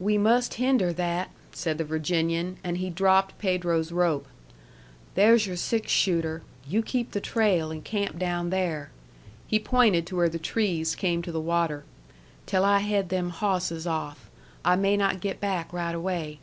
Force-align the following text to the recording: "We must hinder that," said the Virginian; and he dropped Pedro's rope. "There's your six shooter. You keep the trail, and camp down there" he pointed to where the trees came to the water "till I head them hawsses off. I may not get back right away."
"We 0.00 0.16
must 0.16 0.54
hinder 0.54 0.94
that," 0.94 1.30
said 1.52 1.76
the 1.76 1.84
Virginian; 1.84 2.56
and 2.64 2.78
he 2.78 2.88
dropped 2.88 3.38
Pedro's 3.38 3.92
rope. 3.92 4.26
"There's 5.14 5.46
your 5.46 5.56
six 5.56 5.92
shooter. 5.92 6.40
You 6.66 6.80
keep 6.80 7.10
the 7.10 7.20
trail, 7.20 7.70
and 7.70 7.84
camp 7.84 8.18
down 8.18 8.48
there" 8.48 8.92
he 9.46 9.58
pointed 9.58 10.06
to 10.06 10.16
where 10.16 10.30
the 10.30 10.38
trees 10.38 10.94
came 10.94 11.20
to 11.20 11.32
the 11.32 11.38
water 11.38 11.84
"till 12.46 12.64
I 12.64 12.78
head 12.78 13.10
them 13.10 13.28
hawsses 13.28 13.86
off. 13.86 14.30
I 14.64 14.74
may 14.74 14.96
not 14.96 15.20
get 15.20 15.38
back 15.38 15.70
right 15.70 15.94
away." 15.94 16.38